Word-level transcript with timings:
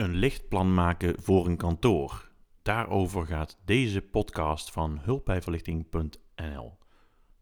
Een 0.00 0.14
lichtplan 0.14 0.74
maken 0.74 1.22
voor 1.22 1.46
een 1.46 1.56
kantoor. 1.56 2.30
Daarover 2.62 3.26
gaat 3.26 3.58
deze 3.64 4.02
podcast 4.02 4.70
van 4.70 4.98
hulpbijverlichting.nl. 5.02 6.78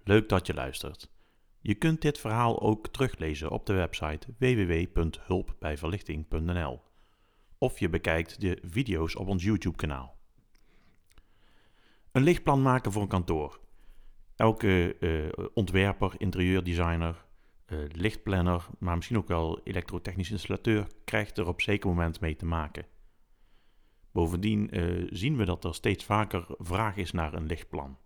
Leuk 0.03 0.29
dat 0.29 0.47
je 0.47 0.55
luistert. 0.55 1.11
Je 1.61 1.75
kunt 1.75 2.03
dit 2.03 2.19
verhaal 2.19 2.61
ook 2.61 2.89
teruglezen 2.89 3.51
op 3.51 3.67
de 3.67 3.73
website 3.73 4.35
www.hulpbijverlichting.nl 4.39 6.83
of 7.59 7.79
je 7.79 7.89
bekijkt 7.89 8.41
de 8.41 8.59
video's 8.63 9.19
op 9.19 9.29
ons 9.29 9.45
YouTube-kanaal. 9.45 10.17
Een 12.13 12.23
lichtplan 12.23 12.63
maken 12.63 12.93
voor 12.93 13.03
een 13.03 13.09
kantoor. 13.09 13.61
Elke 14.37 14.97
uh, 15.01 15.29
ontwerper, 15.55 16.15
interieurdesigner, 16.17 17.27
uh, 17.69 17.79
lichtplanner, 17.93 18.67
maar 18.79 18.97
misschien 18.97 19.17
ook 19.17 19.29
wel 19.29 19.61
elektrotechnisch 19.65 20.31
installateur, 20.31 20.87
krijgt 21.05 21.39
er 21.39 21.49
op 21.49 21.61
zeker 21.61 21.89
moment 21.89 22.21
mee 22.21 22.37
te 22.37 22.47
maken. 22.47 22.87
Bovendien 24.13 24.79
uh, 24.79 25.09
zien 25.13 25.37
we 25.37 25.45
dat 25.45 25.65
er 25.65 25.75
steeds 25.75 26.05
vaker 26.05 26.47
vraag 26.59 26.97
is 26.97 27.13
naar 27.13 27.35
een 27.35 27.47
lichtplan. 27.47 27.99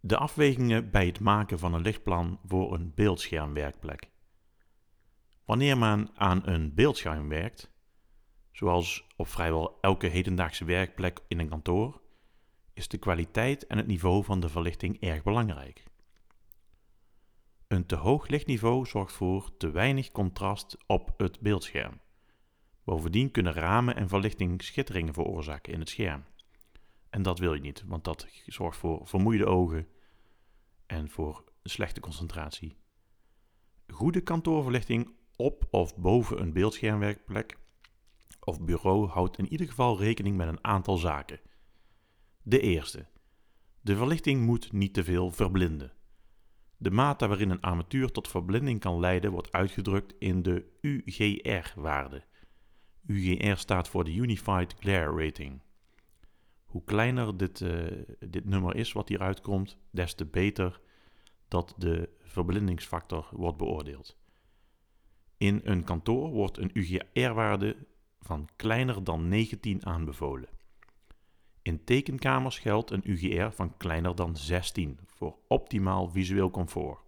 De 0.00 0.16
afwegingen 0.16 0.90
bij 0.90 1.06
het 1.06 1.20
maken 1.20 1.58
van 1.58 1.74
een 1.74 1.82
lichtplan 1.82 2.40
voor 2.44 2.74
een 2.74 2.92
beeldschermwerkplek. 2.94 4.08
Wanneer 5.44 5.78
men 5.78 6.10
aan 6.14 6.46
een 6.46 6.74
beeldscherm 6.74 7.28
werkt, 7.28 7.70
zoals 8.52 9.06
op 9.16 9.28
vrijwel 9.28 9.78
elke 9.80 10.06
hedendaagse 10.06 10.64
werkplek 10.64 11.20
in 11.28 11.38
een 11.38 11.48
kantoor, 11.48 12.00
is 12.72 12.88
de 12.88 12.98
kwaliteit 12.98 13.66
en 13.66 13.76
het 13.76 13.86
niveau 13.86 14.24
van 14.24 14.40
de 14.40 14.48
verlichting 14.48 15.00
erg 15.00 15.22
belangrijk. 15.22 15.84
Een 17.70 17.86
te 17.86 17.96
hoog 17.96 18.28
lichtniveau 18.28 18.86
zorgt 18.86 19.12
voor 19.12 19.56
te 19.56 19.70
weinig 19.70 20.10
contrast 20.10 20.76
op 20.86 21.14
het 21.16 21.40
beeldscherm. 21.40 22.00
Bovendien 22.84 23.30
kunnen 23.30 23.52
ramen 23.52 23.96
en 23.96 24.08
verlichting 24.08 24.62
schitteringen 24.62 25.14
veroorzaken 25.14 25.72
in 25.72 25.80
het 25.80 25.88
scherm. 25.88 26.24
En 27.10 27.22
dat 27.22 27.38
wil 27.38 27.54
je 27.54 27.60
niet, 27.60 27.84
want 27.86 28.04
dat 28.04 28.26
zorgt 28.46 28.78
voor 28.78 29.06
vermoeide 29.06 29.46
ogen 29.46 29.88
en 30.86 31.10
voor 31.10 31.44
slechte 31.62 32.00
concentratie. 32.00 32.76
Goede 33.86 34.20
kantoorverlichting 34.20 35.14
op 35.36 35.66
of 35.70 35.96
boven 35.96 36.40
een 36.40 36.52
beeldschermwerkplek 36.52 37.58
of 38.40 38.60
bureau 38.60 39.08
houdt 39.08 39.38
in 39.38 39.48
ieder 39.48 39.66
geval 39.66 39.98
rekening 39.98 40.36
met 40.36 40.48
een 40.48 40.64
aantal 40.64 40.96
zaken. 40.96 41.40
De 42.42 42.60
eerste. 42.60 43.06
De 43.80 43.96
verlichting 43.96 44.44
moet 44.46 44.72
niet 44.72 44.94
te 44.94 45.04
veel 45.04 45.30
verblinden. 45.30 45.98
De 46.82 46.90
mate 46.90 47.28
waarin 47.28 47.50
een 47.50 47.60
armatuur 47.60 48.12
tot 48.12 48.28
verblinding 48.28 48.80
kan 48.80 49.00
leiden 49.00 49.30
wordt 49.30 49.52
uitgedrukt 49.52 50.14
in 50.18 50.42
de 50.42 50.64
UGR-waarde. 50.80 52.24
UGR 53.06 53.56
staat 53.56 53.88
voor 53.88 54.04
de 54.04 54.14
Unified 54.14 54.74
Glare 54.78 55.24
Rating. 55.24 55.60
Hoe 56.64 56.84
kleiner 56.84 57.36
dit, 57.36 57.60
uh, 57.60 57.86
dit 58.18 58.44
nummer 58.44 58.76
is 58.76 58.92
wat 58.92 59.08
hieruit 59.08 59.40
komt, 59.40 59.78
des 59.90 60.14
te 60.14 60.26
beter 60.26 60.80
dat 61.48 61.74
de 61.78 62.08
verblindingsfactor 62.22 63.28
wordt 63.30 63.58
beoordeeld. 63.58 64.16
In 65.36 65.60
een 65.64 65.84
kantoor 65.84 66.30
wordt 66.30 66.58
een 66.58 66.70
UGR-waarde 66.72 67.76
van 68.20 68.48
kleiner 68.56 69.04
dan 69.04 69.28
19 69.28 69.86
aanbevolen. 69.86 70.48
In 71.70 71.84
tekenkamers 71.84 72.58
geldt 72.58 72.90
een 72.90 73.10
UGR 73.10 73.50
van 73.50 73.76
kleiner 73.76 74.14
dan 74.14 74.36
16 74.36 74.98
voor 75.06 75.38
optimaal 75.48 76.10
visueel 76.10 76.50
comfort. 76.50 76.98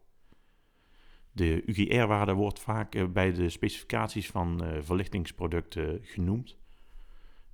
De 1.33 1.63
UGR-waarde 1.67 2.33
wordt 2.33 2.61
vaak 2.61 2.95
eh, 2.95 3.07
bij 3.07 3.33
de 3.33 3.49
specificaties 3.49 4.31
van 4.31 4.65
uh, 4.65 4.83
verlichtingsproducten 4.83 6.01
genoemd 6.03 6.57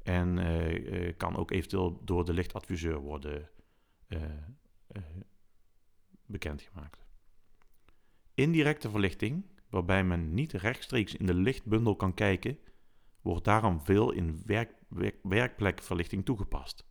en 0.02 0.36
uh, 0.36 1.12
kan 1.16 1.36
ook 1.36 1.50
eventueel 1.50 2.00
door 2.04 2.24
de 2.24 2.32
lichtadviseur 2.32 2.98
worden 2.98 3.50
bekendgemaakt. 6.26 7.06
Indirecte 8.34 8.90
verlichting, 8.90 9.44
waarbij 9.70 10.04
men 10.04 10.34
niet 10.34 10.52
rechtstreeks 10.52 11.14
in 11.14 11.26
de 11.26 11.34
lichtbundel 11.34 11.96
kan 11.96 12.14
kijken, 12.14 12.58
wordt 13.20 13.44
daarom 13.44 13.80
veel 13.80 14.12
in 14.12 14.42
werk, 14.46 14.72
werkplekverlichting 15.22 16.24
toegepast. 16.24 16.87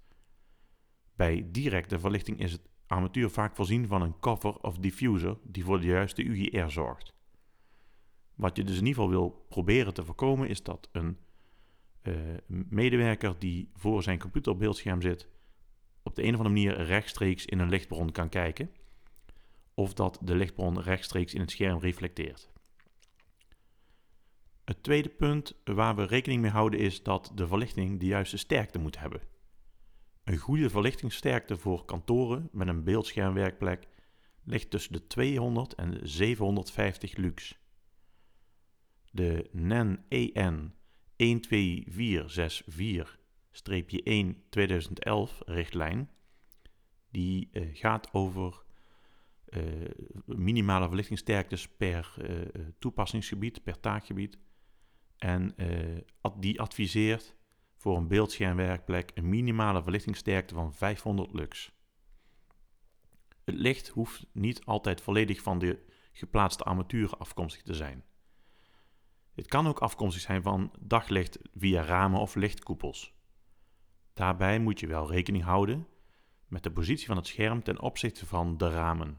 Bij 1.18 1.48
directe 1.52 2.00
verlichting 2.00 2.40
is 2.40 2.52
het 2.52 2.62
armatuur 2.88 3.30
vaak 3.30 3.56
voorzien 3.56 3.88
van 3.88 4.02
een 4.02 4.20
cover 4.20 4.58
of 4.58 4.78
diffuser 4.78 5.38
die 5.44 5.64
voor 5.64 5.80
de 5.80 5.86
juiste 5.86 6.24
UGR 6.24 6.70
zorgt. 6.72 7.14
Wat 8.36 8.58
je 8.58 8.64
dus 8.64 8.78
in 8.78 8.86
ieder 8.86 8.94
geval 8.94 9.10
wil 9.10 9.46
proberen 9.50 9.94
te 9.94 10.06
voorkomen 10.06 10.50
is 10.50 10.64
dat 10.64 10.90
een 10.92 11.18
uh, 12.04 12.16
medewerker 12.48 13.36
die 13.40 13.70
voor 13.74 14.04
zijn 14.04 14.20
computerbeeldscherm 14.20 15.02
zit 15.02 15.28
op 16.04 16.16
de 16.16 16.24
een 16.24 16.34
of 16.34 16.40
andere 16.40 16.56
manier 16.56 16.86
rechtstreeks 16.86 17.46
in 17.46 17.60
een 17.60 17.70
lichtbron 17.70 18.12
kan 18.12 18.30
kijken 18.30 18.72
of 19.74 19.94
dat 19.94 20.20
de 20.22 20.36
lichtbron 20.36 20.82
rechtstreeks 20.82 21.34
in 21.34 21.42
het 21.42 21.52
scherm 21.52 21.80
reflecteert. 21.80 22.50
Het 24.66 24.84
tweede 24.84 25.10
punt 25.10 25.56
waar 25.64 25.96
we 25.96 26.06
rekening 26.06 26.42
mee 26.42 26.52
houden 26.52 26.80
is 26.80 27.04
dat 27.04 27.32
de 27.36 27.48
verlichting 27.48 28.00
de 28.00 28.06
juiste 28.06 28.38
sterkte 28.38 28.80
moet 28.80 29.00
hebben. 29.00 29.22
Een 30.28 30.38
goede 30.38 30.70
verlichtingssterkte 30.70 31.58
voor 31.58 31.86
kantoren 31.86 32.50
met 32.52 32.68
een 32.68 32.84
beeldschermwerkplek 32.84 33.88
ligt 34.44 34.70
tussen 34.70 34.94
de 34.94 35.08
200 35.08 35.74
en 35.74 36.00
750 36.08 37.16
lux. 37.16 37.60
De 39.12 39.50
NEN 39.52 40.06
EN 40.08 40.74
12464-1 41.24 41.26
2011 44.50 45.42
richtlijn 45.46 46.10
die 47.12 47.50
uh, 47.52 47.68
gaat 47.74 48.14
over 48.14 48.64
uh, 49.50 49.64
minimale 50.26 50.88
verlichtingssterktes 50.88 51.68
per 51.68 52.16
uh, 52.22 52.48
toepassingsgebied, 52.80 53.64
per 53.64 53.80
taakgebied. 53.80 54.38
En 55.18 55.56
die 56.40 56.62
adviseert 56.62 57.37
voor 57.88 57.98
een 57.98 58.08
beeldschermwerkplek 58.08 59.12
een 59.14 59.30
minimale 59.30 59.84
verlichtingssterkte 59.84 60.54
van 60.54 60.74
500 60.74 61.34
lux. 61.34 61.72
Het 63.44 63.56
licht 63.56 63.88
hoeft 63.88 64.26
niet 64.32 64.66
altijd 64.66 65.02
volledig 65.02 65.42
van 65.42 65.60
de 65.60 65.86
geplaatste 66.12 66.64
armatuur 66.64 67.18
afkomstig 67.18 67.62
te 67.62 67.74
zijn. 67.74 68.04
Dit 69.34 69.48
kan 69.48 69.68
ook 69.68 69.80
afkomstig 69.80 70.22
zijn 70.22 70.42
van 70.42 70.72
daglicht 70.80 71.40
via 71.56 71.82
ramen 71.82 72.20
of 72.20 72.36
lichtkoepels. 72.36 73.14
Daarbij 74.14 74.60
moet 74.60 74.80
je 74.80 74.88
wel 74.88 75.12
rekening 75.12 75.44
houden 75.44 75.88
met 76.48 76.64
de 76.64 76.72
positie 76.72 77.08
van 77.08 77.18
het 77.18 77.28
scherm 77.28 77.64
ten 77.64 77.82
opzichte 77.82 78.26
van 78.26 78.58
de 78.58 78.70
ramen. 78.70 79.18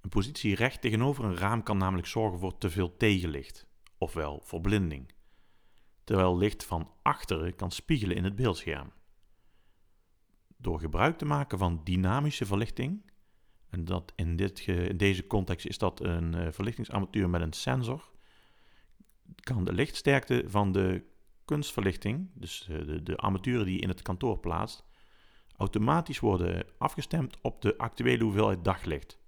Een 0.00 0.10
positie 0.10 0.54
recht 0.54 0.80
tegenover 0.80 1.24
een 1.24 1.36
raam 1.36 1.62
kan 1.62 1.76
namelijk 1.76 2.06
zorgen 2.06 2.38
voor 2.38 2.58
te 2.58 2.70
veel 2.70 2.96
tegenlicht, 2.96 3.66
ofwel 3.98 4.40
verblinding 4.44 5.14
terwijl 6.06 6.36
licht 6.36 6.64
van 6.64 6.90
achteren 7.02 7.54
kan 7.54 7.70
spiegelen 7.70 8.16
in 8.16 8.24
het 8.24 8.36
beeldscherm. 8.36 8.92
Door 10.56 10.80
gebruik 10.80 11.18
te 11.18 11.24
maken 11.24 11.58
van 11.58 11.80
dynamische 11.84 12.46
verlichting, 12.46 13.10
en 13.70 13.84
dat 13.84 14.12
in, 14.16 14.36
dit 14.36 14.60
in 14.66 14.96
deze 14.96 15.26
context 15.26 15.66
is 15.66 15.78
dat 15.78 16.00
een 16.00 16.34
uh, 16.34 16.46
verlichtingsarmatuur 16.50 17.30
met 17.30 17.40
een 17.40 17.52
sensor, 17.52 18.10
kan 19.40 19.64
de 19.64 19.72
lichtsterkte 19.72 20.44
van 20.46 20.72
de 20.72 21.04
kunstverlichting, 21.44 22.30
dus 22.34 22.68
uh, 22.70 22.86
de, 22.86 23.02
de 23.02 23.16
armatuur 23.16 23.64
die 23.64 23.74
je 23.74 23.82
in 23.82 23.88
het 23.88 24.02
kantoor 24.02 24.38
plaatst, 24.38 24.84
automatisch 25.56 26.20
worden 26.20 26.66
afgestemd 26.78 27.36
op 27.40 27.62
de 27.62 27.78
actuele 27.78 28.24
hoeveelheid 28.24 28.64
daglicht. 28.64 29.18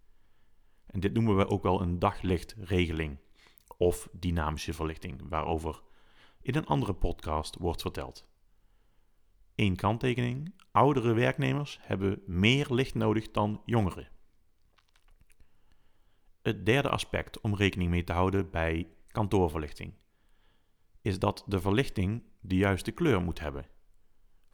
En 0.87 1.01
dit 1.01 1.13
noemen 1.13 1.37
we 1.37 1.49
ook 1.49 1.63
wel 1.63 1.81
een 1.81 1.99
daglichtregeling 1.99 3.19
of 3.77 4.09
dynamische 4.13 4.73
verlichting, 4.73 5.29
waarover 5.29 5.87
in 6.43 6.55
een 6.55 6.67
andere 6.67 6.95
podcast 6.95 7.57
wordt 7.59 7.83
verteld. 7.83 8.27
Eén 9.55 9.77
kanttekening: 9.77 10.55
oudere 10.71 11.13
werknemers 11.13 11.79
hebben 11.83 12.23
meer 12.27 12.67
licht 12.71 12.95
nodig 12.95 13.31
dan 13.31 13.63
jongeren. 13.65 14.09
Het 16.43 16.67
derde 16.67 16.89
aspect 16.89 17.41
om 17.41 17.55
rekening 17.55 17.91
mee 17.91 18.05
te 18.05 18.13
houden 18.13 18.51
bij 18.51 18.89
kantoorverlichting 19.07 19.93
is 21.03 21.19
dat 21.19 21.45
de 21.47 21.61
verlichting 21.61 22.23
de 22.41 22.57
juiste 22.57 22.91
kleur 22.91 23.23
moet 23.23 23.41
hebben. 23.41 23.67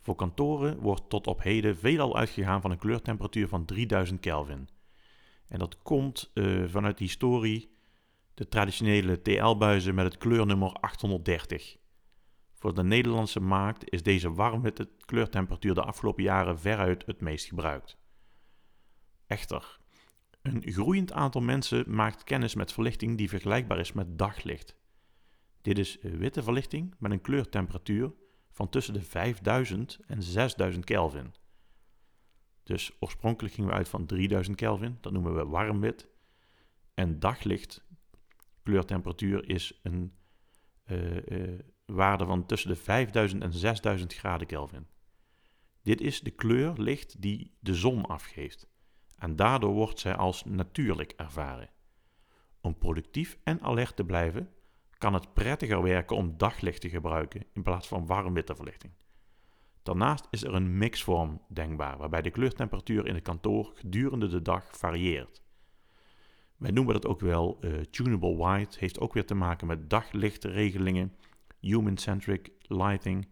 Voor 0.01 0.15
kantoren 0.15 0.79
wordt 0.79 1.09
tot 1.09 1.27
op 1.27 1.43
heden 1.43 1.77
veelal 1.77 2.17
uitgegaan 2.17 2.61
van 2.61 2.71
een 2.71 2.79
kleurtemperatuur 2.79 3.49
van 3.49 3.65
3000 3.65 4.21
Kelvin. 4.21 4.69
En 5.49 5.59
dat 5.59 5.83
komt 5.83 6.31
uh, 6.35 6.69
vanuit 6.69 6.99
de 6.99 7.05
historie 7.05 7.74
de 8.35 8.49
traditionele 8.49 9.23
TL-buizen 9.23 9.95
met 9.95 10.05
het 10.05 10.17
kleurnummer 10.17 10.73
830. 10.73 11.77
Voor 12.53 12.75
de 12.75 12.83
Nederlandse 12.83 13.41
markt 13.41 13.91
is 13.91 14.03
deze 14.03 14.33
warmwitte 14.33 14.89
kleurtemperatuur 15.05 15.75
de 15.75 15.83
afgelopen 15.83 16.23
jaren 16.23 16.59
veruit 16.59 17.07
het 17.07 17.21
meest 17.21 17.47
gebruikt. 17.47 17.97
Echter, 19.27 19.79
een 20.43 20.63
groeiend 20.65 21.13
aantal 21.13 21.41
mensen 21.41 21.95
maakt 21.95 22.25
kennis 22.25 22.55
met 22.55 22.73
verlichting 22.73 23.19
die 23.19 23.29
vergelijkbaar 23.29 23.79
is 23.79 23.93
met 23.93 24.19
daglicht. 24.19 24.77
Dit 25.63 25.79
is 25.79 25.99
witte 26.01 26.43
verlichting 26.43 26.95
met 26.99 27.11
een 27.13 27.21
kleurtemperatuur 27.21 28.13
van 28.51 28.69
tussen 28.69 28.95
de 28.95 29.03
5000 29.03 29.99
en 30.07 30.23
6000 30.23 30.85
Kelvin. 30.85 31.35
Dus 32.63 32.97
oorspronkelijk 33.01 33.55
gingen 33.55 33.71
we 33.71 33.77
uit 33.77 33.89
van 33.89 34.07
3000 34.07 34.57
Kelvin, 34.57 34.99
dat 35.01 35.13
noemen 35.13 35.35
we 35.35 35.47
warm 35.47 35.81
wit. 35.81 36.09
En 36.95 37.19
daglicht 37.19 37.85
kleurtemperatuur 38.65 39.49
is 39.49 39.81
een 39.83 40.13
uh, 40.87 41.27
uh, 41.27 41.59
waarde 41.85 42.27
van 42.27 42.47
tussen 42.47 42.69
de 42.69 42.77
5000 42.77 43.43
en 43.43 43.53
6000 43.53 44.15
graden 44.15 44.47
Kelvin. 44.47 44.87
Dit 45.83 46.01
is 46.01 46.21
de 46.21 46.31
kleur 46.31 46.73
licht 46.77 47.23
die 47.23 47.57
de 47.61 47.75
zon 47.75 48.07
afgeeft. 48.07 48.69
En 49.19 49.37
daardoor 49.37 49.73
wordt 49.73 50.01
zij 50.01 50.17
als 50.17 50.45
natuurlijk 50.45 51.13
ervaren. 51.17 51.71
Om 52.61 52.79
productief 52.79 53.39
en 53.43 53.61
alert 53.61 53.97
te 53.97 54.05
blijven, 54.05 54.51
kan 54.99 55.15
het 55.15 55.33
prettiger 55.33 55.83
werken 55.83 56.17
om 56.17 56.37
daglicht 56.37 56.81
te 56.81 56.89
gebruiken 56.89 57.45
in 57.53 57.63
plaats 57.63 57.89
van 57.89 58.07
warmwitte 58.07 58.57
verlichting. 58.57 58.93
Daarnaast 59.83 60.27
is 60.31 60.43
er 60.43 60.55
een 60.55 60.79
mixvorm 60.79 61.43
denkbaar, 61.49 61.99
waarbij 61.99 62.23
de 62.23 62.31
kleurtemperatuur 62.31 63.07
in 63.07 63.15
het 63.15 63.23
kantoor 63.23 63.73
gedurende 63.75 64.29
de 64.29 64.43
dag 64.43 64.77
varieert. 64.77 65.44
Wij 66.57 66.71
noemen 66.71 66.95
dat 66.95 67.07
ook 67.07 67.21
wel 67.21 67.59
uh, 67.61 67.81
tunable 67.81 68.37
white, 68.37 68.79
heeft 68.79 69.01
ook 69.01 69.13
weer 69.13 69.27
te 69.27 69.35
maken 69.35 69.67
met 69.67 69.91
daglichtregelingen, 69.91 71.13
human-centric 71.61 72.51
lighting, 72.61 73.29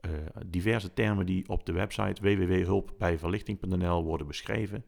uh, 0.00 0.10
diverse 0.46 0.92
termen 0.92 1.26
die 1.26 1.48
op 1.48 1.66
de 1.66 1.72
website 1.72 2.22
www.hulpbijverlichting.nl 2.22 4.04
worden 4.04 4.26
beschreven 4.26 4.84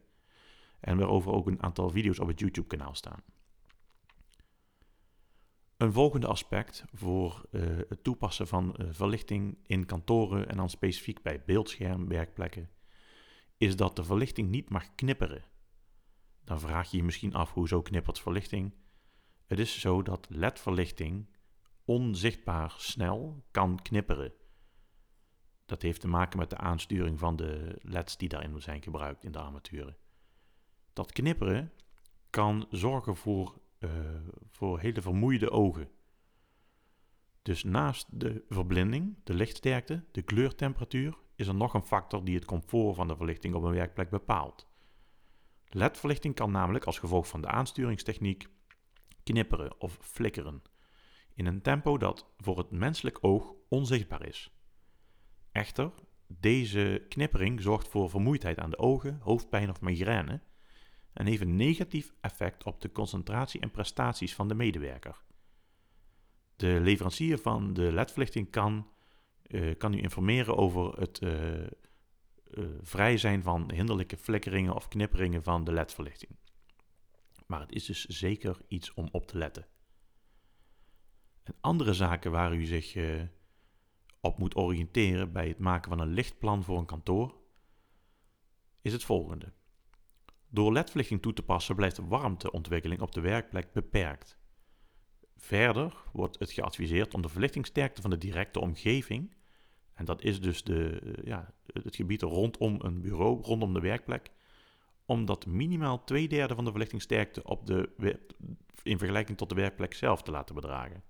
en 0.79 0.97
waarover 0.97 1.31
ook 1.31 1.47
een 1.47 1.63
aantal 1.63 1.89
video's 1.89 2.19
op 2.19 2.27
het 2.27 2.39
YouTube-kanaal 2.39 2.95
staan. 2.95 3.23
Een 5.77 5.93
volgende 5.93 6.27
aspect 6.27 6.85
voor 6.93 7.45
uh, 7.51 7.61
het 7.89 8.03
toepassen 8.03 8.47
van 8.47 8.75
verlichting 8.89 9.57
in 9.65 9.85
kantoren 9.85 10.49
en 10.49 10.57
dan 10.57 10.69
specifiek 10.69 11.21
bij 11.21 11.43
beeldschermwerkplekken 11.45 12.69
is 13.57 13.75
dat 13.75 13.95
de 13.95 14.03
verlichting 14.03 14.49
niet 14.49 14.69
mag 14.69 14.95
knipperen. 14.95 15.43
Dan 16.47 16.59
vraag 16.59 16.91
je 16.91 16.97
je 16.97 17.03
misschien 17.03 17.33
af 17.33 17.53
hoezo 17.53 17.81
knippert 17.81 18.19
verlichting. 18.19 18.73
Het 19.45 19.59
is 19.59 19.79
zo 19.79 20.01
dat 20.01 20.27
LED-verlichting 20.29 21.27
onzichtbaar 21.85 22.73
snel 22.77 23.45
kan 23.51 23.81
knipperen. 23.81 24.33
Dat 25.65 25.81
heeft 25.81 26.01
te 26.01 26.07
maken 26.07 26.39
met 26.39 26.49
de 26.49 26.57
aansturing 26.57 27.19
van 27.19 27.35
de 27.35 27.79
LED's 27.81 28.17
die 28.17 28.29
daarin 28.29 28.61
zijn 28.61 28.81
gebruikt 28.81 29.23
in 29.23 29.31
de 29.31 29.39
armaturen. 29.39 29.97
Dat 30.93 31.11
knipperen 31.11 31.71
kan 32.29 32.67
zorgen 32.69 33.15
voor 33.15 33.61
uh, 33.79 33.91
voor 34.51 34.79
hele 34.79 35.01
vermoeide 35.01 35.49
ogen. 35.49 35.89
Dus 37.41 37.63
naast 37.63 38.19
de 38.19 38.43
verblinding, 38.49 39.15
de 39.23 39.33
lichtsterkte, 39.33 40.03
de 40.11 40.21
kleurtemperatuur, 40.21 41.17
is 41.35 41.47
er 41.47 41.55
nog 41.55 41.73
een 41.73 41.85
factor 41.85 42.25
die 42.25 42.35
het 42.35 42.45
comfort 42.45 42.95
van 42.95 43.07
de 43.07 43.15
verlichting 43.15 43.55
op 43.55 43.63
een 43.63 43.73
werkplek 43.73 44.09
bepaalt. 44.09 44.67
LED-verlichting 45.69 46.35
kan 46.35 46.51
namelijk 46.51 46.85
als 46.85 46.99
gevolg 46.99 47.27
van 47.27 47.41
de 47.41 47.47
aansturingstechniek 47.47 48.47
knipperen 49.23 49.81
of 49.81 49.97
flikkeren 50.01 50.61
in 51.33 51.45
een 51.45 51.61
tempo 51.61 51.97
dat 51.97 52.33
voor 52.37 52.57
het 52.57 52.71
menselijk 52.71 53.17
oog 53.21 53.53
onzichtbaar 53.69 54.25
is. 54.27 54.51
Echter, 55.51 55.91
deze 56.27 57.05
knippering 57.09 57.61
zorgt 57.61 57.87
voor 57.87 58.09
vermoeidheid 58.09 58.59
aan 58.59 58.69
de 58.69 58.77
ogen, 58.77 59.19
hoofdpijn 59.21 59.69
of 59.69 59.81
migraine 59.81 60.41
en 61.13 61.25
heeft 61.25 61.41
een 61.41 61.55
negatief 61.55 62.13
effect 62.21 62.63
op 62.63 62.81
de 62.81 62.91
concentratie 62.91 63.61
en 63.61 63.71
prestaties 63.71 64.35
van 64.35 64.47
de 64.47 64.55
medewerker. 64.55 65.21
De 66.55 66.79
leverancier 66.81 67.37
van 67.37 67.73
de 67.73 67.91
ledverlichting 67.93 68.49
kan, 68.49 68.87
uh, 69.47 69.77
kan 69.77 69.93
u 69.93 70.01
informeren 70.01 70.57
over 70.57 70.99
het 70.99 71.21
uh, 71.21 71.67
uh, 72.51 72.65
vrij 72.81 73.17
zijn 73.17 73.43
van 73.43 73.71
hinderlijke 73.71 74.17
flikkeringen 74.17 74.73
of 74.73 74.87
knipperingen 74.87 75.43
van 75.43 75.63
de 75.63 75.71
ledverlichting. 75.71 76.31
Maar 77.45 77.59
het 77.59 77.71
is 77.71 77.85
dus 77.85 78.05
zeker 78.05 78.57
iets 78.67 78.93
om 78.93 79.09
op 79.11 79.27
te 79.27 79.37
letten. 79.37 79.67
En 81.43 81.55
andere 81.61 81.93
zaken 81.93 82.31
waar 82.31 82.55
u 82.55 82.65
zich 82.65 82.95
op 84.21 84.37
moet 84.37 84.55
oriënteren 84.55 85.31
bij 85.31 85.47
het 85.47 85.59
maken 85.59 85.89
van 85.89 85.99
een 85.99 86.13
lichtplan 86.13 86.63
voor 86.63 86.77
een 86.77 86.85
kantoor 86.85 87.35
is 88.81 88.93
het 88.93 89.03
volgende. 89.03 89.53
Door 90.49 90.71
ledverlichting 90.71 91.21
toe 91.21 91.33
te 91.33 91.43
passen 91.43 91.75
blijft 91.75 91.95
de 91.95 92.05
warmteontwikkeling 92.05 93.01
op 93.01 93.11
de 93.11 93.21
werkplek 93.21 93.73
beperkt. 93.73 94.37
Verder 95.35 96.03
wordt 96.13 96.39
het 96.39 96.51
geadviseerd 96.51 97.13
om 97.13 97.21
de 97.21 97.29
verlichtingsterkte 97.29 98.01
van 98.01 98.09
de 98.09 98.17
directe 98.17 98.59
omgeving, 98.59 99.35
en 99.97 100.05
dat 100.05 100.23
is 100.23 100.41
dus 100.41 100.63
de, 100.63 100.99
eh, 100.99 101.25
ja, 101.25 101.53
het 101.73 101.95
gebied 101.95 102.21
rondom 102.21 102.75
een 102.81 103.01
bureau, 103.01 103.41
rondom 103.41 103.73
de 103.73 103.79
werkplek, 103.79 104.31
om 105.05 105.25
dat 105.25 105.45
minimaal 105.45 106.03
twee 106.03 106.27
derde 106.27 106.55
van 106.55 106.65
de 106.65 106.69
verlichtingsterkte 106.69 107.43
op 107.43 107.65
de, 107.65 107.89
in 108.83 108.97
vergelijking 108.97 109.37
tot 109.37 109.49
de 109.49 109.55
werkplek 109.55 109.93
zelf 109.93 110.23
te 110.23 110.31
laten 110.31 110.55
bedragen. 110.55 111.03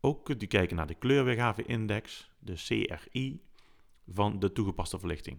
Ook 0.00 0.24
kunt 0.24 0.42
u 0.42 0.46
kijken 0.46 0.76
naar 0.76 0.86
de 0.86 0.94
kleurweergave-index, 0.94 2.30
de 2.38 2.54
CRI, 2.54 3.42
van 4.06 4.38
de 4.38 4.52
toegepaste 4.52 4.98
verlichting. 4.98 5.38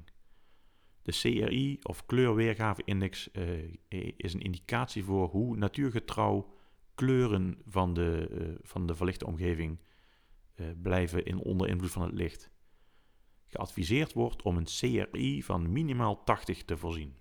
De 1.01 1.11
CRI 1.11 1.79
of 1.81 2.05
kleurweergave-index 2.05 3.29
uh, 3.33 4.13
is 4.17 4.33
een 4.33 4.41
indicatie 4.41 5.03
voor 5.03 5.27
hoe 5.27 5.57
natuurgetrouw 5.57 6.53
kleuren 6.95 7.57
van 7.67 7.93
de, 7.93 8.29
uh, 8.31 8.55
van 8.61 8.87
de 8.87 8.95
verlichte 8.95 9.25
omgeving 9.25 9.79
blijven 10.81 11.25
in 11.25 11.37
onder 11.37 11.67
invloed 11.67 11.91
van 11.91 12.01
het 12.01 12.13
licht. 12.13 12.51
Geadviseerd 13.47 14.13
wordt 14.13 14.41
om 14.41 14.57
een 14.57 14.65
CRI 14.65 15.43
van 15.43 15.71
minimaal 15.71 16.23
80 16.23 16.65
te 16.65 16.77
voorzien. 16.77 17.17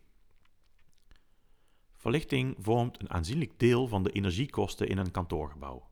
Verlichting 1.95 2.57
vormt 2.59 3.01
een 3.01 3.11
aanzienlijk 3.11 3.59
deel 3.59 3.89
van 3.89 4.03
de 4.03 4.13
energiekosten 4.13 4.89
in 4.89 4.99
een 4.99 5.11
kantoorgebouw. 5.11 5.91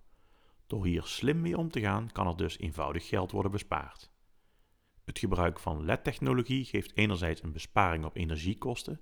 Door 0.66 0.84
hier 0.86 1.02
slim 1.02 1.40
mee 1.40 1.58
om 1.58 1.70
te 1.70 1.80
gaan, 1.80 2.12
kan 2.12 2.26
er 2.26 2.36
dus 2.36 2.58
eenvoudig 2.58 3.08
geld 3.08 3.30
worden 3.30 3.50
bespaard. 3.50 4.10
Het 5.04 5.18
gebruik 5.18 5.58
van 5.58 5.84
LED-technologie 5.84 6.64
geeft 6.64 6.96
enerzijds 6.96 7.42
een 7.42 7.52
besparing 7.52 8.04
op 8.04 8.16
energiekosten 8.16 9.00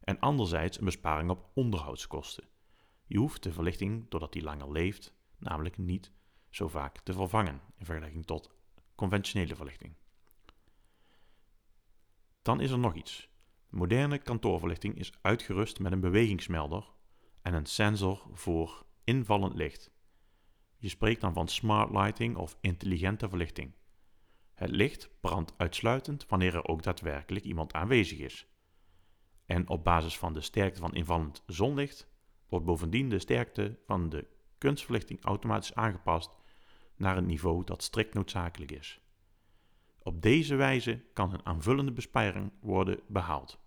en 0.00 0.18
anderzijds 0.18 0.78
een 0.78 0.84
besparing 0.84 1.30
op 1.30 1.50
onderhoudskosten. 1.54 2.48
Je 3.06 3.18
hoeft 3.18 3.42
de 3.42 3.52
verlichting, 3.52 4.10
doordat 4.10 4.32
die 4.32 4.42
langer 4.42 4.72
leeft, 4.72 5.14
namelijk 5.38 5.78
niet 5.78 6.12
zo 6.54 6.68
vaak 6.68 6.98
te 6.98 7.12
vervangen 7.12 7.60
in 7.76 7.84
vergelijking 7.84 8.26
tot 8.26 8.50
conventionele 8.94 9.56
verlichting. 9.56 9.94
Dan 12.42 12.60
is 12.60 12.70
er 12.70 12.78
nog 12.78 12.94
iets. 12.94 13.28
Moderne 13.68 14.18
kantoorverlichting 14.18 14.98
is 14.98 15.12
uitgerust 15.20 15.78
met 15.78 15.92
een 15.92 16.00
bewegingsmelder 16.00 16.92
en 17.42 17.54
een 17.54 17.66
sensor 17.66 18.26
voor 18.32 18.86
invallend 19.04 19.54
licht. 19.54 19.90
Je 20.76 20.88
spreekt 20.88 21.20
dan 21.20 21.32
van 21.32 21.48
smart 21.48 21.90
lighting 21.90 22.36
of 22.36 22.56
intelligente 22.60 23.28
verlichting. 23.28 23.74
Het 24.54 24.70
licht 24.70 25.10
brandt 25.20 25.54
uitsluitend 25.56 26.26
wanneer 26.26 26.54
er 26.54 26.66
ook 26.66 26.82
daadwerkelijk 26.82 27.44
iemand 27.44 27.72
aanwezig 27.72 28.18
is. 28.18 28.46
En 29.46 29.68
op 29.68 29.84
basis 29.84 30.18
van 30.18 30.32
de 30.32 30.40
sterkte 30.40 30.80
van 30.80 30.94
invallend 30.94 31.42
zonlicht 31.46 32.08
wordt 32.48 32.64
bovendien 32.64 33.08
de 33.08 33.18
sterkte 33.18 33.78
van 33.86 34.08
de 34.08 34.26
kunstverlichting 34.58 35.24
automatisch 35.24 35.74
aangepast 35.74 36.30
naar 36.96 37.16
een 37.16 37.26
niveau 37.26 37.64
dat 37.64 37.82
strikt 37.82 38.14
noodzakelijk 38.14 38.72
is. 38.72 39.00
Op 39.98 40.22
deze 40.22 40.54
wijze 40.54 41.04
kan 41.12 41.32
een 41.32 41.46
aanvullende 41.46 41.92
besparing 41.92 42.52
worden 42.60 43.00
behaald. 43.06 43.58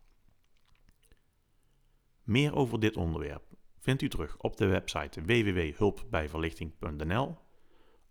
Meer 2.23 2.55
over 2.55 2.79
dit 2.79 2.97
onderwerp 2.97 3.43
vindt 3.79 4.01
u 4.01 4.09
terug 4.09 4.37
op 4.37 4.57
de 4.57 4.65
website 4.65 5.21
www.hulpbijverlichting.nl 5.21 7.37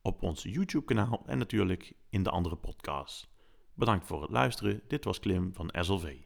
op 0.02 0.23
ons 0.23 0.42
YouTube-kanaal 0.42 1.23
en 1.26 1.38
natuurlijk 1.38 1.94
in 2.11 2.23
de 2.23 2.30
andere 2.30 2.56
podcasts. 2.56 3.35
Bedankt 3.75 4.06
voor 4.06 4.23
het 4.23 4.30
luisteren. 4.30 4.82
Dit 4.88 5.04
was 5.04 5.20
Klim 5.20 5.54
van 5.54 5.70
SLV. 5.73 6.16